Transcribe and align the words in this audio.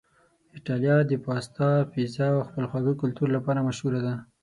ایتالیا 0.55 0.95
د 1.05 1.11
پاستا، 1.25 1.69
پیزا 1.93 2.27
او 2.35 2.41
خپل 2.49 2.63
خواږه 2.69 2.93
کلتور 3.01 3.27
لپاره 3.37 3.65
مشهوره 3.67 3.99
ده. 4.05 4.13